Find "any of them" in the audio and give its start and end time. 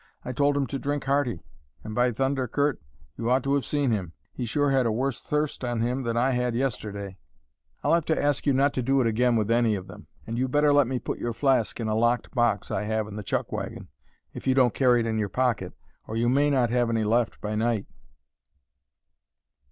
9.51-10.07